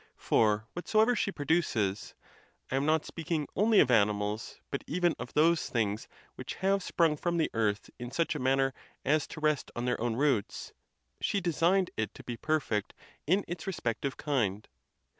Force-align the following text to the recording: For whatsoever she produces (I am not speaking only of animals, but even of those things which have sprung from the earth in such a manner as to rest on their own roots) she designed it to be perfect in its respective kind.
For 0.17 0.65
whatsoever 0.73 1.15
she 1.15 1.31
produces 1.31 2.15
(I 2.71 2.75
am 2.75 2.87
not 2.87 3.05
speaking 3.05 3.45
only 3.55 3.79
of 3.79 3.91
animals, 3.91 4.59
but 4.71 4.83
even 4.87 5.13
of 5.19 5.35
those 5.35 5.69
things 5.69 6.07
which 6.33 6.55
have 6.55 6.81
sprung 6.81 7.15
from 7.15 7.37
the 7.37 7.51
earth 7.53 7.91
in 7.99 8.09
such 8.09 8.33
a 8.33 8.39
manner 8.39 8.73
as 9.05 9.27
to 9.27 9.39
rest 9.39 9.69
on 9.75 9.85
their 9.85 10.01
own 10.01 10.15
roots) 10.15 10.73
she 11.21 11.39
designed 11.39 11.91
it 11.97 12.15
to 12.15 12.23
be 12.23 12.35
perfect 12.35 12.95
in 13.27 13.45
its 13.47 13.67
respective 13.67 14.17
kind. 14.17 14.67